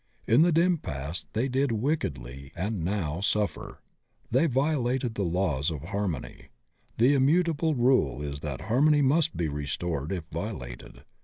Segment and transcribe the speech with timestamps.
[0.25, 3.81] In the dim past they did wickedly and now suffer.
[4.31, 6.47] They violated the laws of harmony.
[6.97, 11.03] The immutable rule is that harmony must be restored if violated.